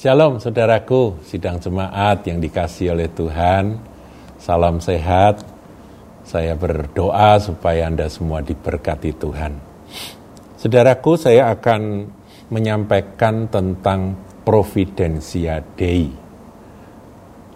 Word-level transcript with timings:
Shalom 0.00 0.40
saudaraku, 0.40 1.20
sidang 1.28 1.60
jemaat 1.60 2.24
yang 2.24 2.40
dikasih 2.40 2.96
oleh 2.96 3.12
Tuhan. 3.12 3.76
Salam 4.40 4.80
sehat. 4.80 5.44
Saya 6.24 6.56
berdoa 6.56 7.36
supaya 7.36 7.84
Anda 7.84 8.08
semua 8.08 8.40
diberkati 8.40 9.12
Tuhan. 9.12 9.60
Saudaraku, 10.56 11.20
saya 11.20 11.52
akan 11.52 12.08
menyampaikan 12.48 13.52
tentang 13.52 14.16
Providensia 14.40 15.60
Dei. 15.76 16.08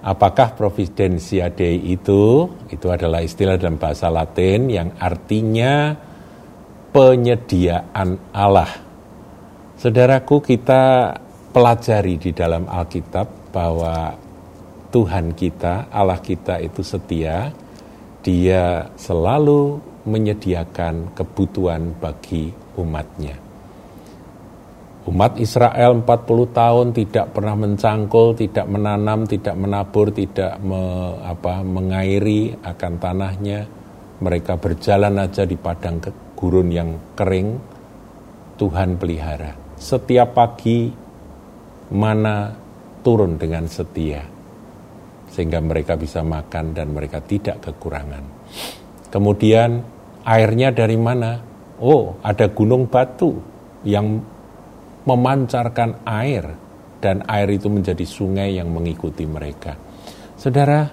Apakah 0.05 0.53
Providensia 0.53 1.49
Dei 1.49 1.81
itu? 1.97 2.45
Itu 2.69 2.93
adalah 2.93 3.25
istilah 3.25 3.57
dalam 3.57 3.81
bahasa 3.81 4.13
Latin 4.13 4.69
yang 4.69 4.93
artinya 5.01 5.97
penyediaan 6.93 8.37
Allah. 8.37 8.69
Saudaraku, 9.81 10.45
kita 10.45 11.24
pelajari 11.55 12.19
di 12.19 12.35
dalam 12.35 12.67
Alkitab 12.67 13.55
bahwa 13.55 14.11
Tuhan 14.91 15.39
kita, 15.39 15.87
Allah 15.95 16.19
kita 16.19 16.59
itu 16.59 16.83
setia, 16.83 17.55
dia 18.27 18.91
selalu 18.99 19.79
menyediakan 20.03 21.15
kebutuhan 21.15 21.95
bagi 22.03 22.51
umatnya. 22.75 23.39
Umat 25.05 25.37
Israel 25.37 26.01
40 26.01 26.07
tahun 26.57 26.87
tidak 26.97 27.37
pernah 27.37 27.55
mencangkul, 27.55 28.35
tidak 28.35 28.67
menanam, 28.67 29.29
tidak 29.29 29.53
menabur, 29.53 30.09
tidak 30.11 30.57
me, 30.65 30.81
apa, 31.23 31.61
mengairi 31.61 32.57
akan 32.65 32.93
tanahnya. 32.99 33.69
Mereka 34.25 34.57
berjalan 34.57 35.21
aja 35.21 35.45
di 35.45 35.61
padang 35.61 36.01
gurun 36.33 36.73
yang 36.73 36.97
kering, 37.13 37.61
Tuhan 38.57 38.97
pelihara. 38.97 39.53
Setiap 39.77 40.33
pagi 40.33 41.04
mana 41.95 42.51
turun 43.07 43.39
dengan 43.39 43.71
setia 43.71 44.27
sehingga 45.31 45.59
mereka 45.59 45.99
bisa 45.99 46.23
makan 46.23 46.75
dan 46.75 46.95
mereka 46.95 47.19
tidak 47.23 47.59
kekurangan. 47.63 48.23
Kemudian 49.11 49.83
airnya 50.23 50.71
dari 50.71 50.95
mana? 50.95 51.39
Oh, 51.83 52.19
ada 52.23 52.47
gunung 52.51 52.87
batu 52.87 53.35
yang 53.83 54.23
memancarkan 55.05 56.07
air 56.07 56.45
dan 57.03 57.27
air 57.27 57.51
itu 57.51 57.67
menjadi 57.67 58.07
sungai 58.07 58.57
yang 58.57 58.71
mengikuti 58.71 59.27
mereka. 59.27 59.75
Saudara, 60.39 60.87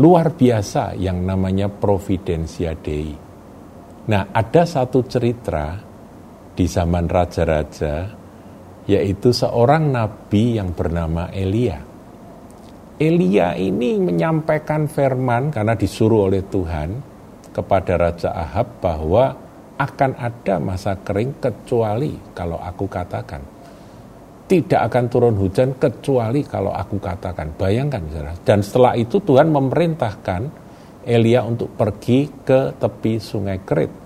luar 0.00 0.32
biasa 0.32 0.96
yang 0.96 1.20
namanya 1.22 1.68
Providensia 1.68 2.72
Dei. 2.74 3.12
Nah, 4.08 4.22
ada 4.32 4.64
satu 4.64 5.04
cerita 5.04 5.78
di 6.56 6.66
zaman 6.66 7.06
raja-raja 7.06 8.19
yaitu 8.90 9.30
seorang 9.30 9.94
nabi 9.94 10.58
yang 10.58 10.74
bernama 10.74 11.30
Elia. 11.30 11.78
Elia 12.98 13.54
ini 13.54 13.96
menyampaikan 14.02 14.90
firman 14.90 15.54
karena 15.54 15.78
disuruh 15.78 16.26
oleh 16.26 16.42
Tuhan 16.42 16.98
kepada 17.54 17.94
Raja 17.96 18.34
Ahab 18.34 18.82
bahwa 18.82 19.32
akan 19.80 20.10
ada 20.20 20.60
masa 20.60 20.98
kering 21.00 21.40
kecuali 21.40 22.12
kalau 22.34 22.58
aku 22.58 22.84
katakan. 22.90 23.40
Tidak 24.50 24.82
akan 24.82 25.04
turun 25.06 25.38
hujan 25.38 25.78
kecuali 25.78 26.42
kalau 26.42 26.74
aku 26.74 26.98
katakan. 26.98 27.54
Bayangkan 27.54 28.02
saudara. 28.10 28.34
Dan 28.42 28.66
setelah 28.66 28.98
itu 28.98 29.22
Tuhan 29.22 29.46
memerintahkan 29.54 30.42
Elia 31.06 31.46
untuk 31.46 31.70
pergi 31.78 32.26
ke 32.42 32.74
tepi 32.76 33.22
sungai 33.22 33.62
Kerit. 33.62 33.99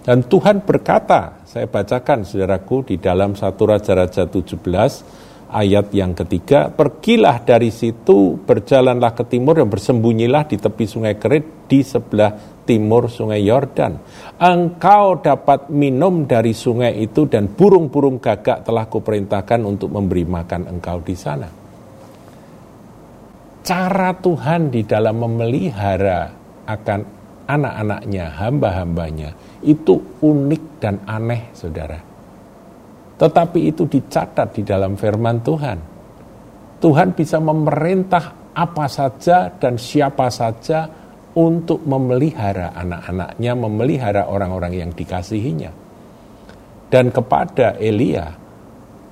Dan 0.00 0.24
Tuhan 0.24 0.64
berkata, 0.64 1.44
saya 1.44 1.68
bacakan 1.68 2.24
saudaraku 2.24 2.88
di 2.88 2.96
dalam 2.96 3.36
satu 3.36 3.68
Raja-Raja 3.68 4.24
17 4.24 4.56
ayat 5.50 5.92
yang 5.92 6.16
ketiga, 6.16 6.72
pergilah 6.72 7.42
dari 7.44 7.68
situ, 7.68 8.38
berjalanlah 8.40 9.12
ke 9.12 9.28
timur 9.28 9.60
dan 9.60 9.68
bersembunyilah 9.68 10.48
di 10.48 10.56
tepi 10.56 10.84
sungai 10.88 11.18
Kerit 11.20 11.68
di 11.68 11.84
sebelah 11.84 12.62
timur 12.64 13.10
sungai 13.10 13.42
Yordan. 13.42 13.98
Engkau 14.38 15.20
dapat 15.20 15.68
minum 15.68 16.24
dari 16.24 16.54
sungai 16.54 16.96
itu 17.02 17.26
dan 17.26 17.50
burung-burung 17.50 18.22
gagak 18.22 18.62
telah 18.64 18.86
kuperintahkan 18.86 19.60
untuk 19.66 19.90
memberi 19.90 20.24
makan 20.24 20.70
engkau 20.70 21.02
di 21.02 21.18
sana. 21.18 21.50
Cara 23.60 24.16
Tuhan 24.16 24.72
di 24.72 24.86
dalam 24.88 25.20
memelihara 25.20 26.32
akan 26.64 27.00
anak-anaknya, 27.50 28.24
hamba-hambanya, 28.38 29.30
itu 29.64 30.20
unik 30.20 30.64
dan 30.80 31.04
aneh, 31.04 31.52
saudara. 31.52 32.00
Tetapi 33.20 33.58
itu 33.68 33.84
dicatat 33.84 34.56
di 34.56 34.62
dalam 34.64 34.96
firman 34.96 35.44
Tuhan. 35.44 35.78
Tuhan 36.80 37.08
bisa 37.12 37.36
memerintah 37.36 38.52
apa 38.56 38.88
saja 38.88 39.52
dan 39.52 39.76
siapa 39.76 40.32
saja 40.32 40.88
untuk 41.36 41.84
memelihara 41.84 42.72
anak-anaknya, 42.72 43.52
memelihara 43.54 44.22
orang-orang 44.26 44.72
yang 44.72 44.90
dikasihinya. 44.96 45.70
Dan 46.90 47.12
kepada 47.14 47.78
Elia, 47.78 48.34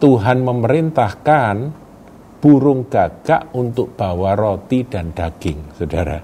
Tuhan 0.00 0.42
memerintahkan 0.42 1.54
burung 2.38 2.86
gagak 2.90 3.54
untuk 3.54 3.94
bawa 3.94 4.34
roti 4.34 4.82
dan 4.86 5.14
daging, 5.14 5.76
saudara. 5.78 6.18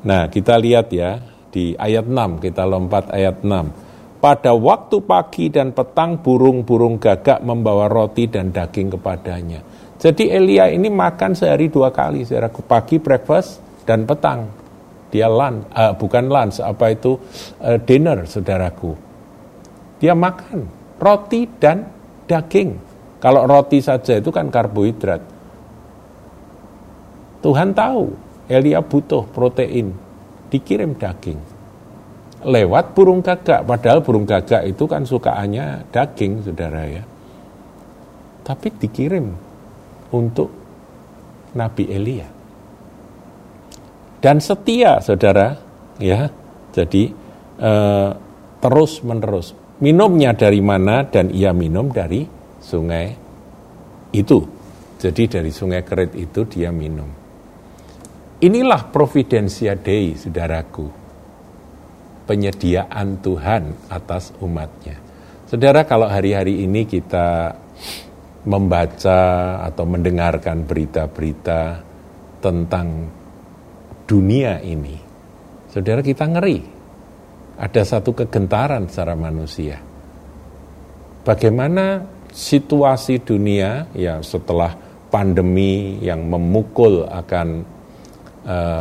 Nah, 0.00 0.32
kita 0.32 0.56
lihat 0.56 0.88
ya, 0.88 1.20
di 1.50 1.74
ayat 1.74 2.06
6, 2.06 2.40
kita 2.40 2.62
lompat 2.64 3.10
ayat 3.10 3.42
6. 3.42 4.22
Pada 4.22 4.52
waktu 4.54 5.00
pagi 5.02 5.48
dan 5.50 5.74
petang 5.74 6.20
burung-burung 6.20 7.00
gagak 7.00 7.42
membawa 7.42 7.88
roti 7.88 8.28
dan 8.28 8.52
daging 8.54 8.94
kepadanya. 8.94 9.60
Jadi 10.00 10.32
Elia 10.32 10.72
ini 10.72 10.88
makan 10.88 11.36
sehari 11.36 11.68
dua 11.68 11.92
kali, 11.92 12.24
secara 12.24 12.48
pagi 12.48 12.96
breakfast 12.96 13.60
dan 13.84 14.08
petang. 14.08 14.48
Dia 15.10 15.26
lunch, 15.26 15.68
uh, 15.74 15.92
bukan 15.96 16.24
lunch, 16.30 16.62
apa 16.62 16.94
itu 16.94 17.18
uh, 17.60 17.76
dinner, 17.82 18.24
saudaraku. 18.24 18.94
Dia 20.00 20.16
makan 20.16 20.64
roti 20.96 21.44
dan 21.58 21.84
daging. 22.24 22.76
Kalau 23.20 23.44
roti 23.44 23.84
saja 23.84 24.16
itu 24.16 24.32
kan 24.32 24.48
karbohidrat. 24.48 25.20
Tuhan 27.40 27.72
tahu 27.72 28.04
Elia 28.48 28.80
butuh 28.80 29.28
protein, 29.32 29.92
dikirim 30.50 30.98
daging. 30.98 31.38
Lewat 32.40 32.96
burung 32.96 33.20
gagak, 33.20 33.64
padahal 33.68 34.00
burung 34.02 34.24
gagak 34.24 34.66
itu 34.66 34.84
kan 34.88 35.04
sukaannya 35.06 35.92
daging, 35.92 36.42
saudara 36.44 36.82
ya. 36.88 37.04
Tapi 38.42 38.68
dikirim 38.80 39.26
untuk 40.10 40.48
Nabi 41.54 41.84
Elia. 41.86 42.28
Dan 44.20 44.40
setia, 44.40 45.00
saudara, 45.00 45.56
ya. 46.00 46.28
Jadi 46.70 47.12
eh, 47.60 48.10
terus 48.60 48.92
menerus. 49.04 49.52
Minumnya 49.80 50.36
dari 50.36 50.60
mana? 50.60 51.08
Dan 51.08 51.32
ia 51.32 51.52
minum 51.56 51.88
dari 51.88 52.24
sungai 52.60 53.16
itu. 54.12 54.38
Jadi 55.00 55.22
dari 55.28 55.48
sungai 55.48 55.80
Kerit 55.80 56.12
itu 56.16 56.44
dia 56.44 56.68
minum. 56.68 57.19
Inilah 58.40 58.88
providensia 58.88 59.76
Dei, 59.76 60.16
saudaraku. 60.16 60.88
Penyediaan 62.24 63.20
Tuhan 63.20 63.92
atas 63.92 64.32
umatnya. 64.40 64.96
Saudara, 65.44 65.84
kalau 65.84 66.08
hari-hari 66.08 66.64
ini 66.64 66.88
kita 66.88 67.52
membaca 68.48 69.20
atau 69.60 69.84
mendengarkan 69.84 70.64
berita-berita 70.64 71.84
tentang 72.40 73.12
dunia 74.08 74.56
ini, 74.64 74.96
saudara 75.68 76.00
kita 76.00 76.24
ngeri. 76.24 76.64
Ada 77.60 77.84
satu 77.84 78.16
kegentaran 78.24 78.88
secara 78.88 79.12
manusia. 79.20 79.76
Bagaimana 81.28 82.08
situasi 82.32 83.20
dunia 83.20 83.84
ya 83.92 84.24
setelah 84.24 84.72
pandemi 85.12 86.00
yang 86.00 86.24
memukul 86.24 87.04
akan 87.04 87.79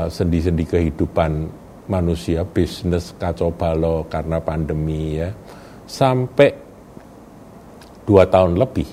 sendi-sendi 0.10 0.64
uh, 0.64 0.70
kehidupan 0.72 1.32
manusia, 1.90 2.46
bisnis 2.46 3.12
kacau 3.18 3.52
balau 3.52 4.06
karena 4.08 4.40
pandemi 4.40 5.20
ya, 5.20 5.34
sampai 5.90 6.50
dua 8.06 8.30
tahun 8.30 8.56
lebih. 8.56 8.88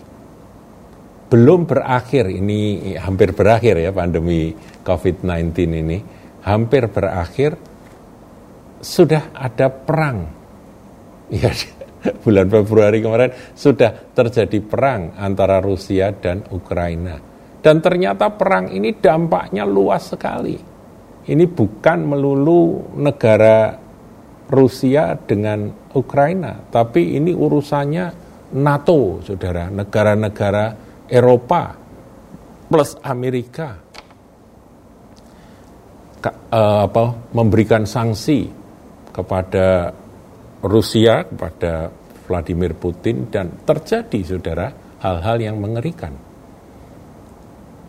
Belum 1.26 1.66
berakhir, 1.66 2.30
ini 2.30 2.94
hampir 2.96 3.34
berakhir 3.36 3.78
ya 3.82 3.90
pandemi 3.90 4.54
COVID-19 4.82 5.54
ini, 5.66 5.98
hampir 6.46 6.88
berakhir, 6.88 7.54
sudah 8.80 9.30
ada 9.36 9.68
perang. 9.70 10.18
Ya, 11.26 11.50
bulan 12.22 12.46
Februari 12.46 13.02
kemarin 13.02 13.34
sudah 13.58 14.14
terjadi 14.14 14.62
perang 14.62 15.18
antara 15.18 15.58
Rusia 15.58 16.14
dan 16.14 16.46
Ukraina 16.54 17.18
dan 17.66 17.82
ternyata 17.82 18.30
perang 18.30 18.70
ini 18.70 18.94
dampaknya 18.94 19.66
luas 19.66 20.14
sekali. 20.14 20.54
Ini 21.26 21.44
bukan 21.50 21.98
melulu 22.06 22.94
negara 22.94 23.74
Rusia 24.46 25.18
dengan 25.18 25.90
Ukraina, 25.90 26.70
tapi 26.70 27.18
ini 27.18 27.34
urusannya 27.34 28.06
NATO, 28.54 29.18
saudara, 29.26 29.66
negara-negara 29.66 30.64
Eropa 31.10 31.74
plus 32.70 32.94
Amerika 33.02 33.74
uh, 36.22 36.86
apa, 36.86 37.04
memberikan 37.34 37.82
sanksi 37.82 38.46
kepada 39.10 39.90
Rusia, 40.62 41.26
kepada 41.26 41.90
Vladimir 42.30 42.78
Putin, 42.78 43.26
dan 43.26 43.50
terjadi, 43.66 44.22
saudara, 44.22 44.70
hal-hal 45.02 45.42
yang 45.42 45.58
mengerikan. 45.58 46.25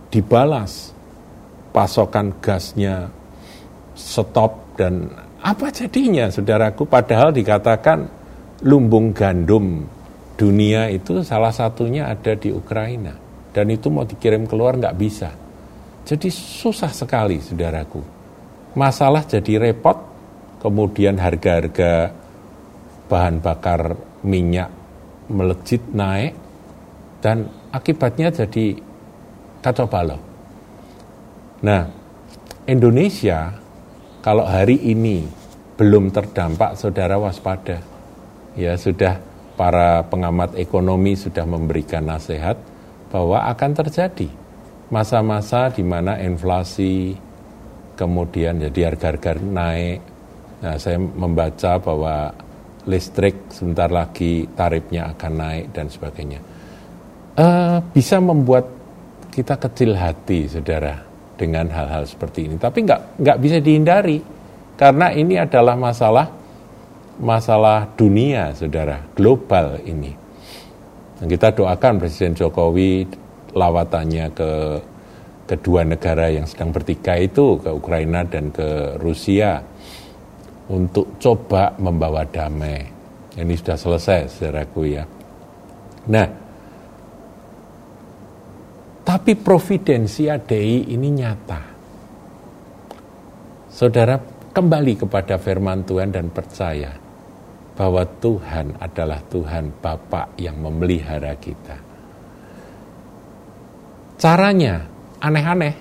Dibalas, 0.07 0.95
pasokan 1.75 2.35
gasnya 2.39 3.11
stop, 3.97 4.77
dan 4.79 5.11
apa 5.43 5.67
jadinya, 5.73 6.31
saudaraku? 6.31 6.87
Padahal 6.87 7.35
dikatakan 7.35 8.07
lumbung 8.63 9.11
gandum 9.11 9.83
dunia 10.37 10.87
itu 10.93 11.25
salah 11.25 11.51
satunya 11.51 12.07
ada 12.07 12.37
di 12.37 12.53
Ukraina. 12.53 13.13
Dan 13.51 13.73
itu 13.73 13.89
mau 13.89 14.05
dikirim 14.05 14.45
keluar 14.45 14.77
nggak 14.77 14.97
bisa. 14.97 15.33
Jadi 16.05 16.29
susah 16.29 16.93
sekali, 16.93 17.41
saudaraku 17.41 18.17
masalah 18.77 19.25
jadi 19.25 19.57
repot, 19.57 19.97
kemudian 20.61 21.17
harga-harga 21.17 22.13
bahan 23.09 23.41
bakar 23.41 23.97
minyak 24.21 24.69
melejit 25.33 25.81
naik, 25.89 26.37
dan 27.25 27.49
akibatnya 27.73 28.29
jadi 28.29 28.77
kacau 29.61 29.87
balau. 29.89 30.19
Nah, 31.63 31.89
Indonesia 32.67 33.53
kalau 34.21 34.43
hari 34.43 34.75
ini 34.83 35.23
belum 35.77 36.09
terdampak, 36.11 36.75
saudara 36.75 37.15
waspada. 37.15 37.79
Ya, 38.57 38.73
sudah 38.75 39.21
para 39.55 40.03
pengamat 40.09 40.57
ekonomi 40.57 41.13
sudah 41.13 41.45
memberikan 41.45 42.05
nasihat 42.05 42.57
bahwa 43.13 43.45
akan 43.47 43.71
terjadi 43.71 44.27
masa-masa 44.91 45.69
di 45.71 45.85
mana 45.85 46.17
inflasi, 46.19 47.15
kemudian 47.95 48.59
jadi 48.67 48.91
harga-harga 48.91 49.39
naik. 49.39 49.99
Nah, 50.57 50.75
saya 50.81 50.97
membaca 50.97 51.77
bahwa 51.77 52.33
listrik 52.89 53.47
sebentar 53.53 53.87
lagi 53.87 54.49
tarifnya 54.57 55.13
akan 55.13 55.31
naik 55.37 55.65
dan 55.71 55.87
sebagainya. 55.87 56.41
Uh, 57.37 57.77
bisa 57.93 58.17
membuat 58.17 58.65
kita 59.37 59.53
kecil 59.61 59.93
hati, 59.93 60.49
saudara, 60.49 60.97
dengan 61.37 61.69
hal-hal 61.69 62.09
seperti 62.09 62.49
ini. 62.49 62.57
Tapi 62.57 62.81
nggak 62.81 63.21
nggak 63.21 63.37
bisa 63.37 63.61
dihindari 63.61 64.17
karena 64.73 65.13
ini 65.13 65.37
adalah 65.37 65.77
masalah 65.77 66.25
masalah 67.21 67.85
dunia, 67.93 68.49
saudara, 68.57 68.97
global 69.13 69.77
ini. 69.85 70.09
Dan 71.21 71.29
kita 71.29 71.53
doakan 71.53 72.01
Presiden 72.01 72.33
Jokowi 72.33 73.05
lawatannya 73.53 74.25
ke 74.33 74.51
kedua 75.45 75.85
negara 75.85 76.33
yang 76.33 76.49
sedang 76.49 76.73
bertikai 76.73 77.29
itu 77.29 77.61
ke 77.61 77.69
Ukraina 77.69 78.25
dan 78.25 78.49
ke 78.49 78.97
Rusia 78.97 79.61
untuk 80.69 81.21
coba 81.21 81.77
membawa 81.77 82.25
damai. 82.25 82.89
Ini 83.37 83.53
sudah 83.53 83.77
selesai, 83.77 84.33
saudaraku 84.33 84.81
ya. 84.97 85.05
Nah, 86.09 86.46
tapi 89.17 89.33
providensia 89.33 90.37
Dei 90.37 90.93
ini 90.93 91.09
nyata. 91.09 91.57
Saudara 93.65 94.13
kembali 94.53 94.93
kepada 94.93 95.41
firman 95.41 95.81
Tuhan 95.81 96.13
dan 96.13 96.29
percaya 96.29 96.93
bahwa 97.73 98.05
Tuhan 98.05 98.77
adalah 98.77 99.17
Tuhan 99.25 99.73
Bapa 99.81 100.37
yang 100.37 100.61
memelihara 100.61 101.33
kita. 101.33 101.81
Caranya 104.21 104.85
aneh-aneh. 105.17 105.73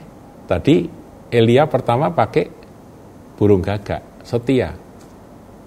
Tadi 0.48 0.88
Elia 1.28 1.68
pertama 1.68 2.08
pakai 2.08 2.48
burung 3.36 3.60
gagak, 3.60 4.24
setia. 4.24 4.72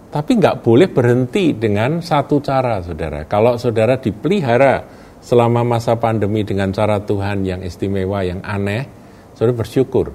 Tapi 0.10 0.31
nggak 0.42 0.66
boleh 0.66 0.89
berhenti 0.89 1.54
dengan 1.54 2.01
satu 2.01 2.42
cara, 2.42 2.81
saudara. 2.81 3.30
Kalau 3.30 3.62
saudara 3.62 4.01
dipelihara 4.01 4.81
selama 5.19 5.68
masa 5.68 6.00
pandemi 6.00 6.48
dengan 6.48 6.71
cara 6.71 7.04
Tuhan 7.04 7.44
yang 7.44 7.62
istimewa, 7.63 8.24
yang 8.24 8.39
aneh, 8.44 8.88
saudara 9.36 9.56
bersyukur. 9.56 10.12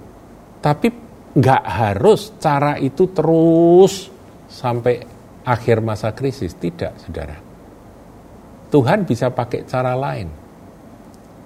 Tapi 0.65 0.89
nggak 1.35 1.65
harus 1.65 2.33
cara 2.41 2.81
itu 2.81 3.11
terus 3.13 4.09
sampai 4.49 5.05
akhir 5.45 5.85
masa 5.85 6.17
krisis. 6.17 6.57
Tidak, 6.57 6.93
saudara. 7.05 7.37
Tuhan 8.73 9.07
bisa 9.07 9.31
pakai 9.31 9.69
cara 9.69 9.93
lain. 9.95 10.29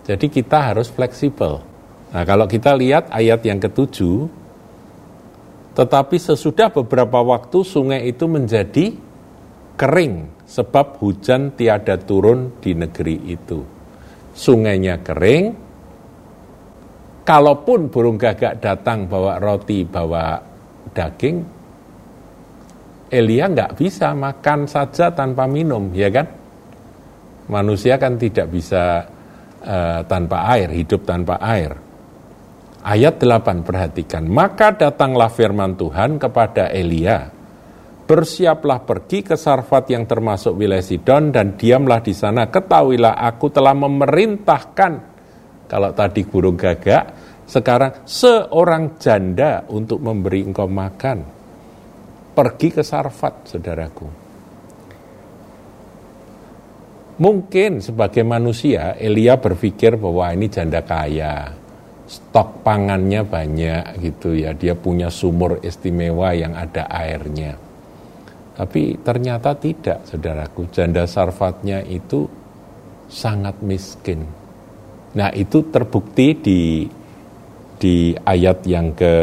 Jadi 0.08 0.26
kita 0.32 0.72
harus 0.72 0.88
fleksibel. 0.88 1.60
Nah, 2.08 2.24
kalau 2.24 2.48
kita 2.48 2.72
lihat 2.72 3.12
ayat 3.12 3.44
yang 3.44 3.60
ketujuh, 3.60 4.24
tetapi 5.76 6.16
sesudah 6.16 6.72
beberapa 6.72 7.20
waktu 7.20 7.60
sungai 7.60 8.08
itu 8.08 8.24
menjadi 8.24 8.96
kering 9.76 10.37
sebab 10.48 10.96
hujan 11.04 11.52
tiada 11.52 12.00
turun 12.00 12.56
di 12.56 12.72
negeri 12.72 13.16
itu. 13.28 13.60
Sungainya 14.32 15.04
kering, 15.04 15.44
kalaupun 17.28 17.92
burung 17.92 18.16
gagak 18.16 18.64
datang 18.64 19.04
bawa 19.04 19.36
roti, 19.36 19.84
bawa 19.84 20.40
daging, 20.96 21.36
Elia 23.08 23.44
nggak 23.48 23.76
bisa 23.76 24.16
makan 24.16 24.64
saja 24.64 25.12
tanpa 25.12 25.44
minum, 25.44 25.92
ya 25.92 26.08
kan? 26.08 26.28
Manusia 27.48 27.96
kan 27.96 28.20
tidak 28.20 28.52
bisa 28.52 29.04
uh, 29.64 30.00
tanpa 30.04 30.48
air, 30.56 30.68
hidup 30.72 31.08
tanpa 31.08 31.40
air. 31.40 31.72
Ayat 32.84 33.20
8 33.20 33.64
perhatikan, 33.64 34.24
maka 34.28 34.72
datanglah 34.76 35.32
firman 35.32 35.76
Tuhan 35.76 36.20
kepada 36.20 36.68
Elia, 36.72 37.28
bersiaplah 38.08 38.88
pergi 38.88 39.20
ke 39.20 39.36
Sarfat 39.36 39.92
yang 39.92 40.08
termasuk 40.08 40.56
wilayah 40.56 40.80
Sidon 40.80 41.28
dan 41.28 41.60
diamlah 41.60 42.00
di 42.00 42.16
sana, 42.16 42.48
ketahuilah 42.48 43.20
aku 43.20 43.52
telah 43.52 43.76
memerintahkan, 43.76 44.92
kalau 45.68 45.92
tadi 45.92 46.24
burung 46.24 46.56
gagak, 46.56 47.12
sekarang 47.44 48.08
seorang 48.08 48.96
janda 48.96 49.68
untuk 49.68 50.00
memberi 50.00 50.40
engkau 50.48 50.64
makan. 50.64 51.36
Pergi 52.32 52.68
ke 52.72 52.80
Sarfat, 52.80 53.52
saudaraku. 53.52 54.08
Mungkin 57.18 57.84
sebagai 57.84 58.24
manusia, 58.24 58.96
Elia 58.96 59.36
berpikir 59.36 60.00
bahwa 60.00 60.32
ini 60.32 60.48
janda 60.48 60.80
kaya, 60.80 61.50
stok 62.08 62.64
pangannya 62.64 63.26
banyak 63.26 64.00
gitu 64.00 64.32
ya, 64.38 64.54
dia 64.54 64.72
punya 64.78 65.10
sumur 65.12 65.60
istimewa 65.60 66.32
yang 66.32 66.54
ada 66.54 66.86
airnya. 66.88 67.67
Tapi 68.58 68.98
ternyata 69.06 69.54
tidak, 69.54 70.02
saudaraku, 70.02 70.66
janda 70.74 71.06
sarfatnya 71.06 71.78
itu 71.86 72.26
sangat 73.06 73.62
miskin. 73.62 74.26
Nah 75.14 75.30
itu 75.30 75.70
terbukti 75.70 76.34
di 76.34 76.60
di 77.78 78.10
ayat 78.18 78.66
yang 78.66 78.90
ke 78.98 79.14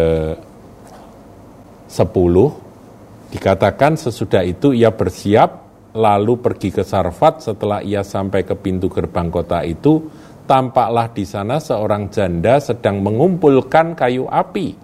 10 1.92 3.36
dikatakan 3.36 4.00
sesudah 4.00 4.48
itu 4.48 4.72
ia 4.72 4.96
bersiap 4.96 5.68
lalu 5.96 6.39
pergi 6.39 6.72
ke 6.72 6.84
Sarfat 6.88 7.51
setelah 7.51 7.84
ia 7.84 8.04
sampai 8.04 8.48
ke 8.48 8.56
pintu 8.56 8.88
gerbang 8.88 9.27
kota 9.27 9.63
itu 9.63 10.08
tampaklah 10.46 11.12
di 11.12 11.24
sana 11.27 11.60
seorang 11.60 12.12
janda 12.12 12.62
sedang 12.62 13.01
mengumpulkan 13.01 13.98
kayu 13.98 14.30
api. 14.30 14.84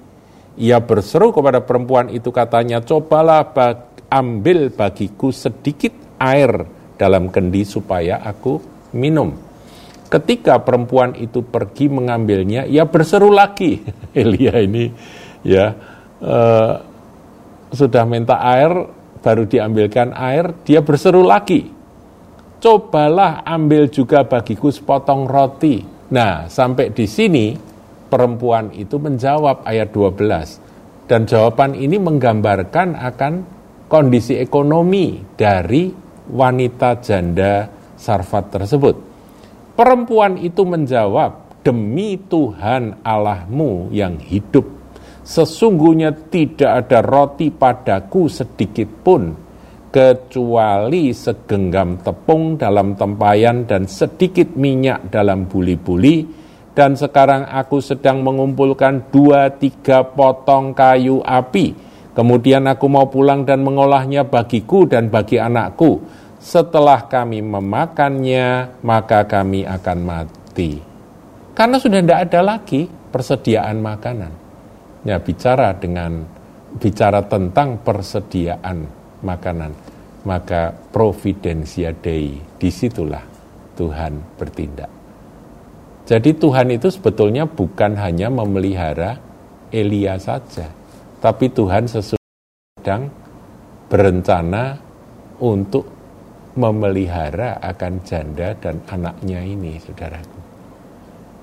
Ia 0.59 0.83
berseru 0.83 1.31
kepada 1.31 1.63
perempuan 1.63 2.11
itu 2.11 2.27
katanya, 2.27 2.83
cobalah 2.83 3.55
bag, 3.55 3.90
ambil 4.11 4.67
bagiku 4.75 5.31
sedikit 5.31 5.95
air 6.19 6.67
dalam 6.99 7.31
kendi 7.31 7.63
supaya 7.63 8.19
aku 8.21 8.59
minum. 8.93 9.31
Ketika 10.11 10.59
perempuan 10.59 11.15
itu 11.15 11.39
pergi 11.39 11.87
mengambilnya, 11.87 12.67
ia 12.67 12.83
berseru 12.83 13.31
lagi. 13.31 13.79
Elia 14.11 14.59
ini 14.59 14.91
ya 15.47 15.71
uh, 16.19 16.73
sudah 17.71 18.03
minta 18.03 18.43
air, 18.43 18.75
baru 19.23 19.47
diambilkan 19.47 20.11
air, 20.11 20.51
dia 20.67 20.83
berseru 20.83 21.23
lagi 21.23 21.81
cobalah 22.61 23.41
ambil 23.43 23.89
juga 23.89 24.23
bagiku 24.23 24.69
sepotong 24.69 25.25
roti. 25.25 25.81
Nah, 26.13 26.45
sampai 26.45 26.93
di 26.93 27.09
sini 27.09 27.57
perempuan 28.07 28.69
itu 28.77 29.01
menjawab 29.01 29.65
ayat 29.65 29.89
12. 29.89 31.09
Dan 31.09 31.27
jawaban 31.27 31.75
ini 31.75 31.97
menggambarkan 31.97 32.95
akan 32.95 33.33
kondisi 33.91 34.39
ekonomi 34.39 35.19
dari 35.35 35.91
wanita 36.31 37.03
janda 37.03 37.67
Sarfat 37.99 38.55
tersebut. 38.55 38.95
Perempuan 39.75 40.39
itu 40.39 40.63
menjawab, 40.63 41.59
demi 41.59 42.15
Tuhan 42.15 43.03
Allahmu 43.03 43.91
yang 43.91 44.15
hidup, 44.15 44.63
sesungguhnya 45.27 46.15
tidak 46.31 46.87
ada 46.87 47.03
roti 47.03 47.51
padaku 47.51 48.31
sedikit 48.31 48.87
pun, 49.03 49.35
kecuali 49.91 51.11
segenggam 51.11 51.99
tepung 51.99 52.55
dalam 52.55 52.95
tempayan 52.95 53.67
dan 53.67 53.91
sedikit 53.91 54.55
minyak 54.55 55.11
dalam 55.11 55.51
buli-buli, 55.51 56.23
dan 56.71 56.95
sekarang 56.95 57.43
aku 57.43 57.83
sedang 57.83 58.23
mengumpulkan 58.23 59.11
dua 59.11 59.51
tiga 59.51 60.07
potong 60.07 60.71
kayu 60.71 61.19
api. 61.19 61.90
Kemudian 62.11 62.67
aku 62.67 62.91
mau 62.91 63.07
pulang 63.07 63.47
dan 63.47 63.63
mengolahnya 63.63 64.27
bagiku 64.27 64.83
dan 64.83 65.07
bagi 65.07 65.39
anakku. 65.39 66.03
Setelah 66.41 67.07
kami 67.07 67.39
memakannya, 67.39 68.79
maka 68.83 69.23
kami 69.29 69.63
akan 69.63 69.97
mati. 70.01 70.81
Karena 71.55 71.77
sudah 71.79 72.01
tidak 72.01 72.19
ada 72.27 72.41
lagi 72.41 72.89
persediaan 72.89 73.77
makanan. 73.79 74.33
Ya, 75.07 75.21
bicara 75.21 75.71
dengan 75.77 76.25
bicara 76.77 77.23
tentang 77.25 77.79
persediaan 77.83 78.87
makanan, 79.21 79.71
maka 80.23 80.71
providensia 80.71 81.91
Dei, 81.91 82.39
di 82.39 82.69
situlah 82.71 83.23
Tuhan 83.75 84.37
bertindak. 84.39 84.91
Jadi 86.07 86.35
Tuhan 86.35 86.73
itu 86.75 86.91
sebetulnya 86.91 87.47
bukan 87.47 87.95
hanya 87.95 88.27
memelihara 88.27 89.21
Elia 89.71 90.19
saja, 90.19 90.67
tapi 91.21 91.53
Tuhan 91.53 91.85
sesungguhnya 91.85 92.21
sedang 92.81 93.13
berencana 93.85 94.73
untuk 95.37 95.85
memelihara 96.57 97.61
akan 97.61 97.93
janda 98.01 98.57
dan 98.57 98.81
anaknya 98.89 99.45
ini, 99.45 99.77
saudaraku. 99.77 100.39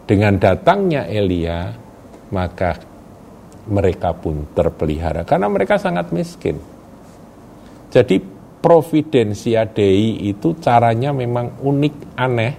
Dengan 0.03 0.35
datangnya 0.37 1.07
Elia, 1.07 1.71
maka 2.35 2.75
mereka 3.71 4.17
pun 4.19 4.51
terpelihara 4.51 5.23
karena 5.23 5.47
mereka 5.47 5.79
sangat 5.79 6.11
miskin. 6.11 6.59
Jadi 7.89 8.19
providensia 8.59 9.63
Dei 9.69 10.27
itu 10.27 10.59
caranya 10.59 11.15
memang 11.15 11.63
unik, 11.63 12.19
aneh, 12.19 12.53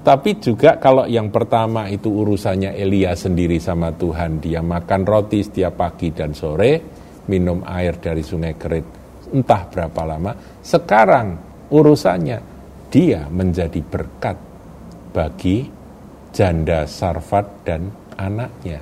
tapi 0.00 0.40
juga 0.40 0.80
kalau 0.80 1.04
yang 1.04 1.28
pertama 1.28 1.84
itu 1.92 2.08
urusannya 2.08 2.72
Elia 2.72 3.12
sendiri 3.12 3.60
sama 3.60 3.92
Tuhan, 3.92 4.40
dia 4.40 4.64
makan 4.64 5.04
roti 5.04 5.44
setiap 5.44 5.76
pagi 5.76 6.08
dan 6.16 6.32
sore, 6.32 6.80
minum 7.28 7.60
air 7.68 8.00
dari 8.00 8.24
sungai 8.24 8.56
Kerit 8.56 8.86
entah 9.30 9.62
berapa 9.70 10.02
lama. 10.08 10.32
Sekarang 10.60 11.26
urusannya 11.70 12.38
dia 12.90 13.28
menjadi 13.30 13.80
berkat 13.84 14.36
bagi 15.14 15.68
janda 16.34 16.86
Sarfat 16.86 17.46
dan 17.62 17.90
anaknya. 18.18 18.80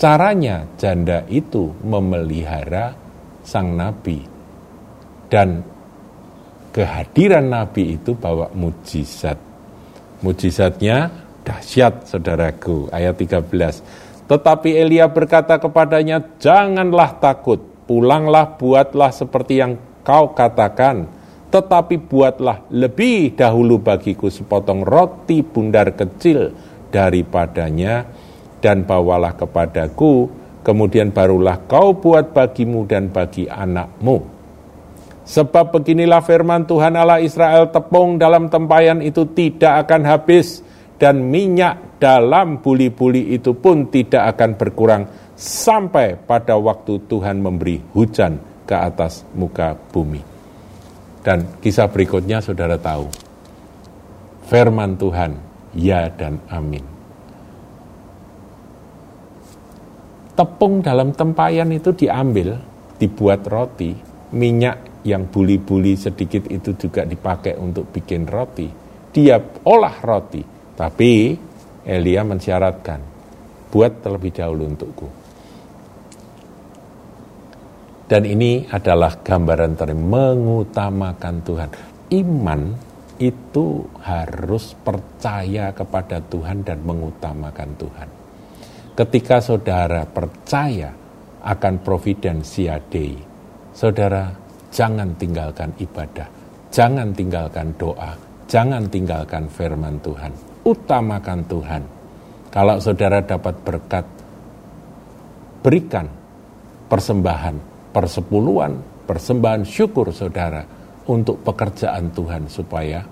Caranya 0.00 0.66
janda 0.80 1.22
itu 1.28 1.70
memelihara 1.84 2.96
sang 3.44 3.76
nabi 3.76 4.18
dan 5.28 5.62
kehadiran 6.72 7.46
nabi 7.46 8.00
itu 8.00 8.16
bawa 8.16 8.50
mujizat. 8.56 9.51
Mujizatnya 10.22 11.10
dahsyat 11.42 12.06
saudaraku 12.06 12.88
ayat 12.94 13.18
13. 13.18 13.82
Tetapi 14.30 14.70
Elia 14.78 15.10
berkata 15.10 15.58
kepadanya, 15.58 16.22
"Janganlah 16.38 17.18
takut, 17.18 17.58
pulanglah 17.84 18.54
buatlah 18.56 19.10
seperti 19.10 19.58
yang 19.58 19.76
kau 20.06 20.32
katakan, 20.32 21.10
tetapi 21.50 21.98
buatlah 22.00 22.70
lebih 22.70 23.34
dahulu 23.34 23.82
bagiku 23.82 24.30
sepotong 24.30 24.86
roti 24.86 25.42
bundar 25.42 25.92
kecil 25.92 26.54
daripadanya." 26.88 28.22
dan 28.62 28.86
bawalah 28.86 29.34
kepadaku, 29.34 30.30
kemudian 30.62 31.10
barulah 31.10 31.58
kau 31.66 31.98
buat 31.98 32.30
bagimu 32.30 32.86
dan 32.86 33.10
bagi 33.10 33.50
anakmu. 33.50 34.31
Sebab 35.22 35.70
beginilah 35.78 36.22
firman 36.22 36.66
Tuhan 36.66 36.98
Allah 36.98 37.22
Israel, 37.22 37.70
tepung 37.70 38.18
dalam 38.18 38.50
tempayan 38.50 38.98
itu 38.98 39.26
tidak 39.30 39.86
akan 39.86 40.02
habis, 40.02 40.60
dan 40.98 41.30
minyak 41.30 41.98
dalam 42.02 42.58
buli-buli 42.58 43.34
itu 43.34 43.54
pun 43.54 43.86
tidak 43.90 44.34
akan 44.34 44.50
berkurang 44.58 45.02
sampai 45.38 46.18
pada 46.18 46.58
waktu 46.58 47.06
Tuhan 47.06 47.38
memberi 47.38 47.78
hujan 47.94 48.38
ke 48.66 48.74
atas 48.74 49.22
muka 49.34 49.78
bumi. 49.94 50.22
Dan 51.22 51.58
kisah 51.62 51.86
berikutnya 51.86 52.42
saudara 52.42 52.74
tahu, 52.74 53.06
firman 54.50 54.98
Tuhan, 54.98 55.38
ya 55.78 56.10
dan 56.10 56.42
amin. 56.50 56.92
tepung 60.32 60.80
dalam 60.80 61.12
tempayan 61.12 61.70
itu 61.70 61.92
diambil, 61.92 62.56
dibuat 62.96 63.44
roti, 63.46 63.92
minyak 64.32 64.80
yang 65.02 65.26
buli-buli 65.30 65.98
sedikit 65.98 66.46
itu 66.50 66.78
juga 66.78 67.02
dipakai 67.02 67.58
untuk 67.58 67.90
bikin 67.90 68.26
roti. 68.26 68.70
Dia 69.12 69.38
olah 69.66 69.96
roti, 70.00 70.42
tapi 70.78 71.34
Elia 71.82 72.22
mensyaratkan, 72.22 73.00
buat 73.68 73.92
terlebih 74.00 74.32
dahulu 74.32 74.62
untukku. 74.70 75.08
Dan 78.06 78.28
ini 78.28 78.68
adalah 78.68 79.24
gambaran 79.24 79.72
dari 79.72 79.96
mengutamakan 79.96 81.36
Tuhan. 81.42 81.70
Iman 82.12 82.62
itu 83.16 83.88
harus 84.04 84.76
percaya 84.76 85.72
kepada 85.72 86.20
Tuhan 86.20 86.60
dan 86.60 86.84
mengutamakan 86.84 87.70
Tuhan. 87.80 88.08
Ketika 88.92 89.40
saudara 89.40 90.04
percaya 90.04 90.92
akan 91.40 91.80
providensia 91.80 92.76
Dei, 92.84 93.16
saudara 93.72 94.41
jangan 94.72 95.12
tinggalkan 95.20 95.70
ibadah, 95.76 96.26
jangan 96.72 97.12
tinggalkan 97.12 97.76
doa, 97.76 98.16
jangan 98.48 98.88
tinggalkan 98.88 99.46
firman 99.46 100.00
Tuhan. 100.00 100.32
Utamakan 100.64 101.40
Tuhan. 101.46 101.82
Kalau 102.48 102.76
saudara 102.80 103.20
dapat 103.20 103.54
berkat, 103.60 104.06
berikan 105.60 106.08
persembahan, 106.88 107.56
persepuluhan, 107.92 109.04
persembahan 109.04 109.62
syukur 109.64 110.12
saudara 110.12 110.64
untuk 111.08 111.40
pekerjaan 111.44 112.12
Tuhan 112.12 112.48
supaya 112.48 113.04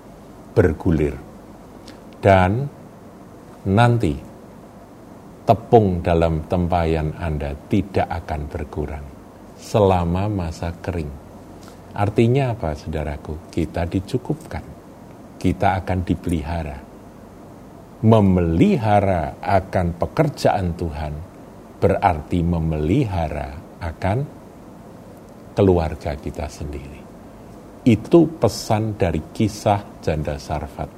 bergulir. 0.53 1.15
Dan 2.21 2.69
nanti 3.65 4.13
tepung 5.41 6.05
dalam 6.05 6.45
tempayan 6.45 7.17
Anda 7.17 7.57
tidak 7.65 8.07
akan 8.23 8.41
berkurang 8.45 9.05
selama 9.57 10.29
masa 10.29 10.73
kering. 10.81 11.20
Artinya 11.91 12.55
apa, 12.55 12.71
saudaraku? 12.71 13.51
Kita 13.51 13.83
dicukupkan, 13.83 14.63
kita 15.35 15.83
akan 15.83 15.99
dipelihara. 16.07 16.79
Memelihara 18.01 19.37
akan 19.43 19.87
pekerjaan 19.99 20.73
Tuhan 20.73 21.13
berarti 21.77 22.39
memelihara 22.41 23.77
akan 23.81 24.17
keluarga 25.53 26.15
kita 26.15 26.47
sendiri. 26.47 27.01
Itu 27.85 28.39
pesan 28.39 28.95
dari 28.95 29.21
kisah 29.33 30.01
janda 30.01 30.37
Sarfat. 30.37 30.89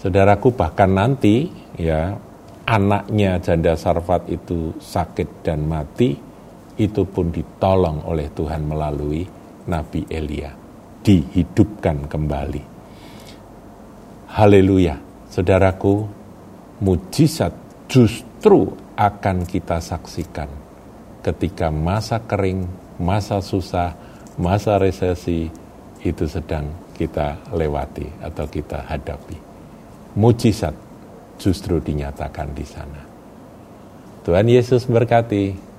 Saudaraku 0.00 0.52
bahkan 0.54 0.92
nanti 0.92 1.48
ya 1.76 2.16
anaknya 2.68 3.40
janda 3.42 3.74
Sarfat 3.74 4.30
itu 4.30 4.76
sakit 4.78 5.44
dan 5.44 5.66
mati, 5.66 6.16
itu 6.78 7.02
pun 7.04 7.28
ditolong 7.28 8.04
oleh 8.08 8.32
Tuhan 8.32 8.64
melalui 8.64 9.41
Nabi 9.66 10.06
Elia, 10.10 10.50
dihidupkan 11.02 12.06
kembali. 12.06 12.62
Haleluya, 14.32 14.96
saudaraku, 15.28 16.08
mujizat 16.80 17.52
justru 17.86 18.72
akan 18.96 19.44
kita 19.44 19.78
saksikan 19.78 20.48
ketika 21.22 21.70
masa 21.70 22.18
kering, 22.24 22.66
masa 22.98 23.38
susah, 23.38 23.94
masa 24.40 24.80
resesi 24.80 25.46
itu 26.02 26.24
sedang 26.26 26.66
kita 26.98 27.38
lewati 27.54 28.08
atau 28.20 28.44
kita 28.50 28.88
hadapi. 28.90 29.38
Mujizat 30.18 30.74
justru 31.38 31.78
dinyatakan 31.78 32.52
di 32.52 32.66
sana. 32.66 33.02
Tuhan 34.22 34.46
Yesus 34.46 34.86
berkati. 34.86 35.71